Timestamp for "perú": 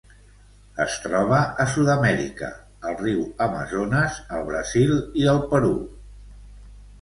5.55-5.77